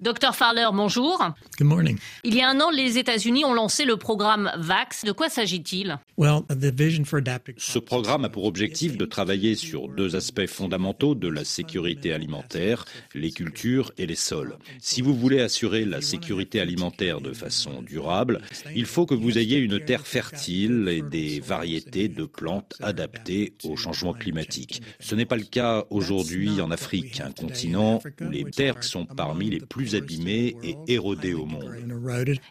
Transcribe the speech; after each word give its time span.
Docteur 0.00 0.34
Farler, 0.34 0.66
bonjour. 0.72 1.22
Good 1.58 1.66
morning. 1.66 1.98
Il 2.24 2.34
y 2.34 2.40
a 2.40 2.48
un 2.48 2.58
an, 2.60 2.70
les 2.70 2.96
États-Unis 2.96 3.44
ont 3.44 3.52
lancé 3.52 3.84
le 3.84 3.98
programme 3.98 4.50
VAX. 4.56 5.04
De 5.04 5.12
quoi 5.12 5.28
s'agit-il? 5.28 5.98
Well, 6.16 6.40
the 6.48 6.72
vision 6.74 7.04
for 7.04 7.18
adaptive 7.18 7.56
Ce 7.58 7.78
programme 7.78 8.24
a 8.24 8.30
pour 8.30 8.46
objectif 8.46 8.96
de 8.96 9.04
travailler 9.04 9.56
sur 9.56 9.88
deux 9.88 10.16
aspects 10.16 10.46
fondamentaux 10.46 11.14
de 11.14 11.28
la 11.28 11.44
sécurité 11.44 12.14
alimentaire, 12.14 12.86
les 13.14 13.30
cultures 13.30 13.92
et 13.98 14.06
les 14.06 14.14
sols. 14.14 14.56
Si 14.78 15.02
vous 15.02 15.14
voulez 15.14 15.42
assurer 15.42 15.84
la 15.84 16.00
sécurité 16.00 16.62
alimentaire 16.62 17.20
de 17.20 17.34
façon 17.34 17.82
durable, 17.82 18.40
il 18.74 18.86
faut 18.86 19.04
que 19.04 19.14
vous 19.14 19.36
ayez 19.36 19.58
une 19.58 19.84
terre 19.84 20.06
fertile 20.06 20.88
et 20.88 21.02
des 21.02 21.40
variétés 21.40 22.08
de 22.08 22.24
plantes 22.24 22.76
adaptées 22.80 23.52
au 23.64 23.76
changement 23.76 24.14
climatique. 24.14 24.80
Ce 24.98 25.14
n'est 25.14 25.26
pas 25.26 25.36
le 25.36 25.44
cas 25.44 25.84
aujourd'hui 25.90 26.62
en 26.62 26.70
Afrique, 26.70 27.20
un 27.20 27.32
continent 27.32 28.00
où 28.22 28.30
les 28.30 28.44
terres 28.44 28.82
sont 28.82 29.04
parmi 29.04 29.50
les 29.50 29.60
plus 29.60 29.89
abîmées 29.94 30.56
et 30.62 30.76
érodées 30.88 31.34
au 31.34 31.46
monde. 31.46 31.70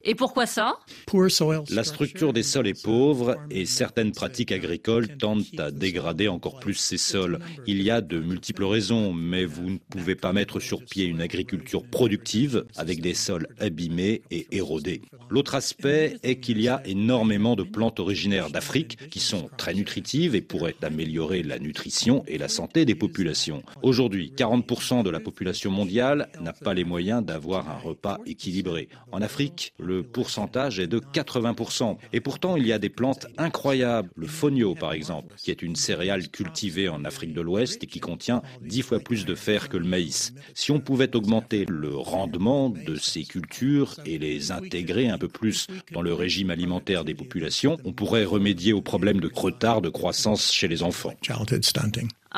Et 0.04 0.16
pourquoi 0.16 0.46
ça 0.46 0.80
La 1.70 1.84
structure 1.84 2.34
des 2.34 2.44
sols 2.44 2.68
est 2.68 2.84
pauvre 2.84 3.38
et 3.50 3.66
certaines 3.66 4.12
pratiques 4.12 4.52
agricoles 4.52 5.18
tendent 5.18 5.44
à 5.58 5.72
dégrader 5.72 6.28
encore 6.28 6.60
plus 6.60 6.76
ces 6.76 6.98
sols. 6.98 7.40
Il 7.68 7.82
y 7.82 7.92
a 7.92 8.02
de 8.02 8.20
multiples 8.20 8.66
raisons, 8.66 9.14
mais 9.14 9.46
vous 9.46 9.70
ne 9.72 9.78
pouvez 9.78 10.16
pas 10.16 10.34
mettre 10.34 10.60
sur 10.60 10.84
pied 10.84 11.06
une 11.06 11.22
agriculture 11.22 11.84
productive 11.84 12.66
avec 12.76 13.02
des 13.02 13.14
sols 13.14 13.48
abîmés 13.60 14.22
et 14.32 14.48
érodés. 14.52 15.02
L'autre 15.30 15.56
aspect 15.56 16.18
est 16.24 16.40
qu'il 16.40 16.62
y 16.62 16.68
a 16.68 16.82
énormément 16.86 17.56
de 17.56 17.64
plantes 17.64 18.00
originaires 18.00 18.50
d'Afrique 18.50 19.10
qui 19.10 19.20
sont 19.20 19.50
très 19.58 19.74
nutritives 19.74 20.36
et 20.36 20.42
pourraient 20.42 20.76
améliorer 20.82 21.44
la 21.44 21.60
nutrition 21.60 22.24
et 22.28 22.38
la 22.38 22.48
santé 22.48 22.86
des 22.86 22.96
populations. 22.96 23.64
Aujourd'hui, 23.82 24.34
40% 24.36 25.04
de 25.04 25.10
la 25.10 25.20
population 25.20 25.72
mondiale 25.72 26.30
n'a 26.42 26.54
pas 26.54 26.74
les 26.74 26.84
moyens 26.84 27.24
d'avoir 27.30 27.70
un 27.70 27.78
repas 27.78 28.18
équilibré. 28.26 28.90
En 29.12 29.22
Afrique, 29.22 29.74
le 29.78 30.02
pourcentage 30.02 30.80
est 30.80 30.88
de 30.88 31.00
80%. 31.00 31.98
Et 32.12 32.22
pourtant, 32.22 32.58
il 32.58 32.66
y 32.66 32.74
a 32.74 32.80
des 32.80 32.90
plantes 32.90 33.28
incroyables. 33.38 34.10
Le 34.16 34.26
fonio, 34.26 34.74
par 34.74 34.94
exemple, 34.94 35.36
qui 35.38 35.52
est 35.52 35.62
une 35.62 35.76
céréale 35.76 36.30
cultivée 36.30 36.90
en 36.90 37.06
Afrique 37.06 37.34
de 37.34 37.42
l'Ouest 37.42 37.84
et 37.84 37.88
qui 37.88 38.00
contient 38.00 38.42
10 38.62 38.82
fois 38.82 39.00
plus 39.00 39.26
de 39.26 39.36
fer 39.36 39.70
que 39.70 39.78
le 39.78 39.86
maïs. 39.86 40.34
Si 40.56 40.72
on 40.72 40.80
pouvait 40.80 41.16
augmenter 41.16 41.66
le 41.70 41.96
rendement 41.96 42.70
de 42.70 42.96
ces 42.96 43.24
cultures 43.26 44.00
et 44.06 44.18
les 44.18 44.52
intégrer 44.52 45.10
un 45.10 45.20
peu 45.20 45.28
plus 45.28 45.68
dans 45.92 46.02
le 46.02 46.16
régime 46.16 46.50
alimentaire 46.50 47.06
des 47.06 47.14
populations, 47.14 47.78
on 47.86 47.94
pourrait 47.94 48.26
remédier 48.26 48.74
au 48.74 48.82
problème 48.82 49.20
de 49.20 49.30
retard 49.32 49.82
de 49.82 49.90
croissance 49.90 50.52
chez 50.52 50.68
les 50.68 50.82
enfants. 50.82 51.14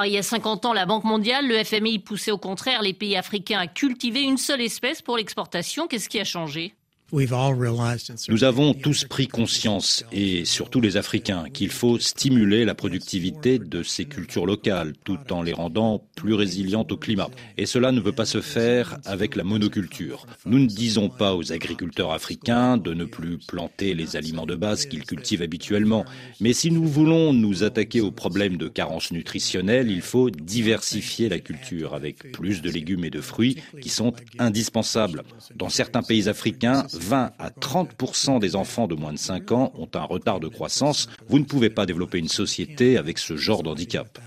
Il 0.05 0.13
y 0.13 0.17
a 0.17 0.23
50 0.23 0.65
ans, 0.65 0.73
la 0.73 0.85
Banque 0.85 1.03
mondiale, 1.03 1.47
le 1.47 1.63
FMI 1.63 1.99
poussait 1.99 2.31
au 2.31 2.37
contraire 2.37 2.81
les 2.81 2.93
pays 2.93 3.17
africains 3.17 3.59
à 3.59 3.67
cultiver 3.67 4.21
une 4.21 4.37
seule 4.37 4.61
espèce 4.61 5.01
pour 5.01 5.17
l'exportation. 5.17 5.87
Qu'est-ce 5.87 6.09
qui 6.09 6.19
a 6.19 6.23
changé? 6.23 6.73
We've 7.11 7.33
all 7.33 7.53
realized 7.53 8.09
in 8.09 8.15
certain 8.15 8.31
Nous 8.31 8.45
avons 8.45 8.73
tous 8.73 9.03
pris 9.03 9.27
conscience, 9.27 10.05
et 10.13 10.45
surtout 10.45 10.79
les 10.79 10.95
Africains, 10.95 11.49
qu'il 11.51 11.69
faut 11.69 11.99
stimuler 11.99 12.63
la 12.63 12.73
productivité 12.73 13.59
de 13.59 13.83
ces 13.83 14.05
cultures 14.05 14.45
locales 14.45 14.93
tout 15.03 15.19
en 15.31 15.43
les 15.43 15.51
rendant 15.51 16.01
plus 16.15 16.33
résilientes 16.33 16.93
au 16.93 16.97
climat. 16.97 17.29
Et 17.57 17.65
cela 17.65 17.91
ne 17.91 17.99
peut 17.99 18.13
pas 18.13 18.25
se 18.25 18.39
faire 18.39 18.97
avec 19.03 19.35
la 19.35 19.43
monoculture. 19.43 20.25
Nous 20.45 20.59
ne 20.59 20.67
disons 20.67 21.09
pas 21.09 21.35
aux 21.35 21.51
agriculteurs 21.51 22.13
africains 22.13 22.77
de 22.77 22.93
ne 22.93 23.03
plus 23.03 23.39
planter 23.39 23.93
les 23.93 24.15
aliments 24.15 24.45
de 24.45 24.55
base 24.55 24.85
qu'ils 24.85 25.03
cultivent 25.03 25.41
habituellement. 25.41 26.05
Mais 26.39 26.53
si 26.53 26.71
nous 26.71 26.87
voulons 26.87 27.33
nous 27.33 27.63
attaquer 27.63 27.99
au 27.99 28.11
problème 28.11 28.55
de 28.55 28.69
carence 28.69 29.11
nutritionnelle, 29.11 29.91
il 29.91 30.01
faut 30.01 30.29
diversifier 30.29 31.27
la 31.27 31.39
culture 31.39 31.93
avec 31.93 32.31
plus 32.31 32.61
de 32.61 32.69
légumes 32.69 33.03
et 33.03 33.09
de 33.09 33.19
fruits 33.19 33.57
qui 33.81 33.89
sont 33.89 34.13
indispensables. 34.39 35.23
Dans 35.55 35.69
certains 35.69 36.03
pays 36.03 36.29
africains, 36.29 36.85
20 37.01 37.31
à 37.39 37.49
30% 37.49 38.39
des 38.39 38.55
enfants 38.55 38.87
de 38.87 38.95
moins 38.95 39.13
de 39.13 39.17
5 39.17 39.51
ans 39.51 39.71
ont 39.75 39.89
un 39.93 40.03
retard 40.03 40.39
de 40.39 40.47
croissance. 40.47 41.07
Vous 41.27 41.39
ne 41.39 41.45
pouvez 41.45 41.69
pas 41.69 41.85
développer 41.85 42.19
une 42.19 42.27
société 42.27 42.97
avec 42.97 43.17
ce 43.17 43.35
genre 43.35 43.63
d'handicap. 43.63 44.19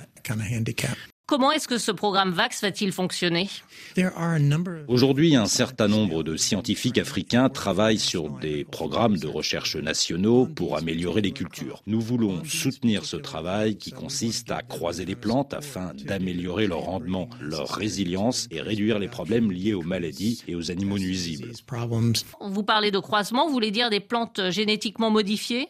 Comment 1.26 1.52
est-ce 1.52 1.68
que 1.68 1.78
ce 1.78 1.90
programme 1.90 2.32
VAX 2.32 2.60
va-t-il 2.60 2.92
fonctionner? 2.92 3.48
Aujourd'hui, 4.88 5.36
un 5.36 5.46
certain 5.46 5.88
nombre 5.88 6.22
de 6.22 6.36
scientifiques 6.36 6.98
africains 6.98 7.48
travaillent 7.48 7.98
sur 7.98 8.28
des 8.28 8.66
programmes 8.66 9.16
de 9.16 9.26
recherche 9.26 9.76
nationaux 9.76 10.44
pour 10.44 10.76
améliorer 10.76 11.22
les 11.22 11.32
cultures. 11.32 11.80
Nous 11.86 12.02
voulons 12.02 12.44
soutenir 12.44 13.06
ce 13.06 13.16
travail 13.16 13.78
qui 13.78 13.90
consiste 13.90 14.50
à 14.50 14.60
croiser 14.60 15.06
les 15.06 15.16
plantes 15.16 15.54
afin 15.54 15.92
d'améliorer 15.94 16.66
leur 16.66 16.80
rendement, 16.80 17.30
leur 17.40 17.70
résilience 17.70 18.46
et 18.50 18.60
réduire 18.60 18.98
les 18.98 19.08
problèmes 19.08 19.50
liés 19.50 19.72
aux 19.72 19.82
maladies 19.82 20.42
et 20.46 20.54
aux 20.54 20.70
animaux 20.70 20.98
nuisibles. 20.98 21.52
Vous 22.42 22.62
parlez 22.64 22.90
de 22.90 22.98
croisement, 22.98 23.46
vous 23.46 23.52
voulez 23.54 23.70
dire 23.70 23.88
des 23.88 24.00
plantes 24.00 24.50
génétiquement 24.50 25.10
modifiées? 25.10 25.68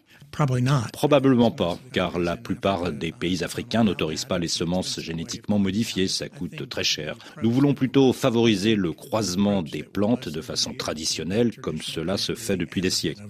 Probablement 0.92 1.50
pas, 1.50 1.78
car 1.92 2.18
la 2.18 2.36
plupart 2.36 2.90
des 2.92 3.12
pays 3.12 3.44
africains 3.44 3.84
n'autorisent 3.84 4.24
pas 4.24 4.38
les 4.38 4.48
semences 4.48 5.00
génétiquement 5.00 5.58
modifiées, 5.58 6.08
ça 6.08 6.28
coûte 6.28 6.68
très 6.68 6.84
cher. 6.84 7.16
Nous 7.42 7.50
voulons 7.50 7.74
plutôt 7.74 8.12
favoriser 8.12 8.74
le 8.74 8.92
croisement 8.92 9.62
des 9.62 9.82
plantes 9.82 10.28
de 10.28 10.40
façon 10.40 10.74
traditionnelle, 10.74 11.56
comme 11.56 11.80
cela 11.80 12.16
se 12.16 12.34
fait 12.34 12.56
depuis 12.56 12.80
des 12.80 12.90
siècles. 12.90 13.22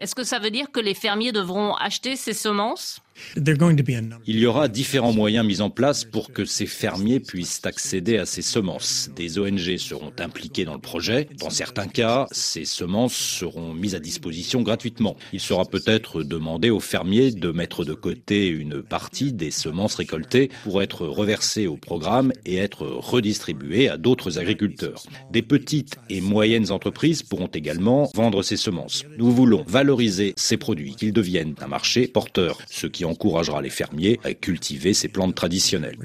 Est-ce 0.00 0.14
que 0.14 0.22
ça 0.22 0.38
veut 0.38 0.52
dire 0.52 0.70
que 0.70 0.78
les 0.78 0.94
fermiers 0.94 1.32
devront 1.32 1.74
acheter 1.74 2.14
ces 2.14 2.32
semences? 2.32 3.00
Il 3.34 4.38
y 4.38 4.46
aura 4.46 4.68
différents 4.68 5.12
moyens 5.12 5.44
mis 5.44 5.60
en 5.60 5.70
place 5.70 6.04
pour 6.04 6.32
que 6.32 6.44
ces 6.44 6.66
fermiers 6.66 7.18
puissent 7.18 7.60
accéder 7.64 8.16
à 8.16 8.24
ces 8.24 8.42
semences. 8.42 9.10
Des 9.16 9.40
ONG 9.40 9.76
seront 9.76 10.12
impliquées 10.20 10.64
dans 10.64 10.74
le 10.74 10.80
projet. 10.80 11.28
Dans 11.40 11.50
certains 11.50 11.88
cas, 11.88 12.28
ces 12.30 12.64
semences 12.64 13.16
seront 13.16 13.74
mises 13.74 13.96
à 13.96 13.98
disposition 13.98 14.62
gratuitement. 14.62 15.16
Il 15.32 15.40
sera 15.40 15.64
peut-être 15.64 16.22
demandé 16.22 16.70
aux 16.70 16.78
fermiers 16.78 17.32
de 17.32 17.50
mettre 17.50 17.84
de 17.84 17.94
côté 17.94 18.46
une 18.46 18.84
partie 18.84 19.32
des 19.32 19.50
semences 19.50 19.96
récoltées 19.96 20.48
pour 20.62 20.80
être 20.80 21.04
reversées 21.04 21.66
au 21.66 21.76
programme 21.76 22.32
et 22.46 22.54
être 22.54 22.86
redistribuées 22.86 23.88
à 23.88 23.96
d'autres 23.96 24.38
agriculteurs. 24.38 25.02
Des 25.32 25.42
petites 25.42 25.96
et 26.08 26.20
moyennes 26.20 26.70
entreprises 26.70 27.24
pourront 27.24 27.50
également 27.52 28.08
vendre 28.14 28.44
ces 28.44 28.56
semences. 28.56 29.04
Nous 29.18 29.32
voulons 29.32 29.64
valoriser 29.66 29.87
ces 30.36 30.56
produits, 30.56 30.94
qu'ils 30.94 31.12
deviennent 31.12 31.54
un 31.60 31.66
marché 31.66 32.08
porteur, 32.08 32.58
ce 32.68 32.86
qui 32.86 33.04
encouragera 33.04 33.62
les 33.62 33.70
fermiers 33.70 34.20
à 34.24 34.34
cultiver 34.34 34.94
ces 34.94 35.08
plantes 35.08 35.34
traditionnelles. 35.34 35.96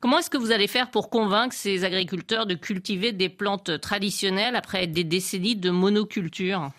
Comment 0.00 0.18
est-ce 0.18 0.30
que 0.30 0.38
vous 0.38 0.52
allez 0.52 0.68
faire 0.68 0.90
pour 0.90 1.10
convaincre 1.10 1.54
ces 1.54 1.84
agriculteurs 1.84 2.46
de 2.46 2.54
cultiver 2.54 3.12
des 3.12 3.28
plantes 3.28 3.80
traditionnelles 3.80 4.56
après 4.56 4.86
des 4.86 5.04
décennies 5.04 5.56
de 5.56 5.70
monoculture? 5.70 6.70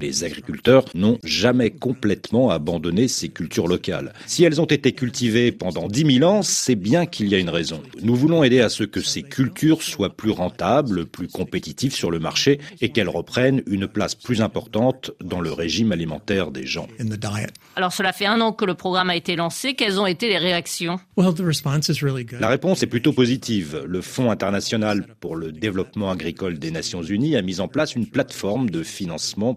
Les 0.00 0.24
agriculteurs 0.24 0.84
n'ont 0.94 1.18
jamais 1.24 1.70
complètement 1.70 2.50
abandonné 2.50 3.08
ces 3.08 3.28
cultures 3.28 3.68
locales. 3.68 4.12
Si 4.26 4.44
elles 4.44 4.60
ont 4.60 4.66
été 4.66 4.92
cultivées 4.92 5.52
pendant 5.52 5.88
10 5.88 6.18
000 6.18 6.30
ans, 6.30 6.42
c'est 6.42 6.74
bien 6.74 7.06
qu'il 7.06 7.28
y 7.28 7.34
a 7.34 7.38
une 7.38 7.50
raison. 7.50 7.82
Nous 8.02 8.14
voulons 8.14 8.42
aider 8.42 8.60
à 8.60 8.68
ce 8.68 8.84
que 8.84 9.00
ces 9.00 9.22
cultures 9.22 9.82
soient 9.82 10.16
plus 10.16 10.30
rentables, 10.30 11.06
plus 11.06 11.28
compétitives 11.28 11.94
sur 11.94 12.10
le 12.10 12.18
marché 12.18 12.58
et 12.80 12.90
qu'elles 12.90 13.08
reprennent 13.08 13.62
une 13.66 13.86
place 13.86 14.14
plus 14.14 14.40
importante 14.40 15.12
dans 15.22 15.40
le 15.40 15.52
régime 15.52 15.92
alimentaire 15.92 16.50
des 16.50 16.66
gens. 16.66 16.86
in 16.98 17.06
the 17.06 17.18
diet. 17.18 17.50
Alors 17.76 17.92
cela 17.92 18.12
fait 18.12 18.26
un 18.26 18.40
an 18.40 18.52
que 18.52 18.64
le 18.64 18.74
programme 18.74 19.10
a 19.10 19.16
été 19.16 19.36
lancé. 19.36 19.74
Quelles 19.74 20.00
ont 20.00 20.06
été 20.06 20.28
les 20.28 20.38
réactions? 20.38 20.98
La 21.16 22.48
réponse 22.48 22.82
est 22.82 22.86
plutôt 22.86 23.12
positive. 23.12 23.84
Le 23.86 24.00
Fonds 24.00 24.30
international 24.30 25.06
pour 25.20 25.36
le 25.36 25.52
développement 25.52 26.10
agricole 26.10 26.58
des 26.58 26.70
Nations 26.70 27.02
Unies 27.02 27.36
a 27.36 27.42
mis 27.42 27.60
en 27.60 27.68
place 27.68 27.94
une 27.94 28.06
plateforme 28.06 28.70
de 28.70 28.82
financement 28.82 29.01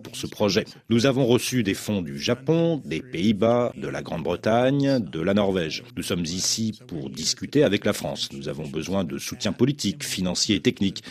pour 0.03 0.16
ce 0.16 0.28
projet. 0.28 0.66
Nous 0.89 1.06
avons 1.06 1.25
reçu 1.25 1.63
des 1.63 1.73
fonds 1.73 2.01
du 2.01 2.19
Japon, 2.19 2.81
des 2.85 3.01
Pays-Bas, 3.01 3.72
de 3.75 3.88
la 3.88 4.01
Grande-Bretagne, 4.01 5.00
de 5.00 5.22
la 5.22 5.33
Norvège. 5.33 5.83
Nous 5.95 6.03
sommes 6.03 6.25
ici 6.25 6.79
pour 6.88 7.09
discuter 7.09 7.63
avec 7.63 7.85
la 7.85 7.94
France. 7.94 8.29
Nous 8.34 8.50
avons 8.50 8.67
besoin 8.67 9.03
de 9.03 9.17
soutien 9.17 9.53
politique, 9.53 10.03
financier 10.03 10.55
et 10.55 10.61
technique. 10.61 11.03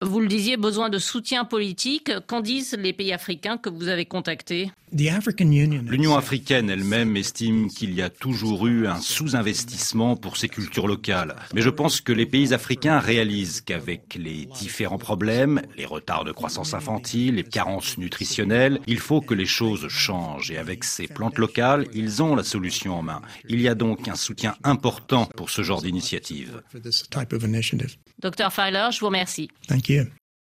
Vous 0.00 0.20
le 0.20 0.28
disiez, 0.28 0.56
besoin 0.56 0.90
de 0.90 0.98
soutien 0.98 1.44
politique. 1.44 2.10
Qu'en 2.26 2.40
disent 2.40 2.76
les 2.78 2.92
pays 2.92 3.12
africains 3.12 3.58
que 3.58 3.70
vous 3.70 3.88
avez 3.88 4.04
contactés? 4.04 4.70
The 4.94 5.08
African 5.08 5.50
Union. 5.50 5.84
L'Union 5.88 6.16
africaine 6.16 6.68
elle-même 6.68 7.16
estime 7.16 7.70
qu'il 7.70 7.94
y 7.94 8.02
a 8.02 8.10
toujours 8.10 8.66
eu 8.66 8.86
un 8.86 9.00
sous-investissement 9.00 10.16
pour 10.16 10.36
ces 10.36 10.50
cultures 10.50 10.86
locales. 10.86 11.34
Mais 11.54 11.62
je 11.62 11.70
pense 11.70 12.02
que 12.02 12.12
les 12.12 12.26
pays 12.26 12.52
africains 12.52 12.98
réalisent 12.98 13.62
qu'avec 13.62 14.16
les 14.16 14.46
différents 14.60 14.98
problèmes, 14.98 15.62
les 15.78 15.86
retards 15.86 16.24
de 16.24 16.32
croissance 16.32 16.74
infantile, 16.74 17.36
les 17.36 17.42
carences 17.52 17.98
nutritionnelles, 17.98 18.80
il 18.88 18.98
faut 18.98 19.20
que 19.20 19.34
les 19.34 19.46
choses 19.46 19.86
changent. 19.88 20.50
Et 20.50 20.58
avec 20.58 20.82
ces 20.82 21.06
plantes 21.06 21.38
locales, 21.38 21.86
ils 21.94 22.22
ont 22.22 22.34
la 22.34 22.42
solution 22.42 22.98
en 22.98 23.02
main. 23.02 23.22
Il 23.48 23.60
y 23.60 23.68
a 23.68 23.76
donc 23.76 24.08
un 24.08 24.16
soutien 24.16 24.56
important 24.64 25.26
pour 25.36 25.50
ce 25.50 25.62
genre 25.62 25.82
d'initiative. 25.82 26.62
Docteur 28.18 28.52
Feiler, 28.52 28.88
je 28.92 29.00
vous 29.00 29.06
remercie. 29.06 29.48
Thank 29.68 29.88
you. 29.88 30.06